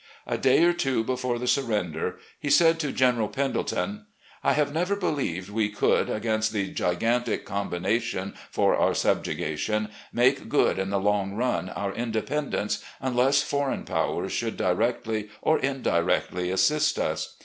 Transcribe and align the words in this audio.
A 0.25 0.35
day 0.35 0.63
or 0.63 0.73
two 0.73 1.03
before 1.03 1.37
the 1.37 1.45
sur 1.45 1.61
render, 1.61 2.17
he 2.39 2.49
said 2.49 2.79
to 2.79 2.91
General 2.91 3.27
Pendleton:"... 3.27 4.07
I 4.43 4.53
have 4.53 4.73
never 4.73 4.95
believed 4.95 5.51
we 5.51 5.69
could, 5.69 6.09
against 6.09 6.51
the 6.53 6.69
gigantic 6.71 7.45
combination 7.45 8.33
for 8.49 8.75
our 8.75 8.95
subjugation, 8.95 9.89
make 10.11 10.49
good 10.49 10.79
in 10.79 10.89
the 10.89 10.97
long 10.99 11.33
run 11.35 11.69
our 11.69 11.93
independence 11.93 12.83
unless 12.99 13.43
foreign 13.43 13.83
powers 13.85 14.31
should, 14.31 14.57
directly 14.57 15.29
or 15.39 15.59
indirectly, 15.59 16.49
assist 16.49 16.97
us. 16.97 17.37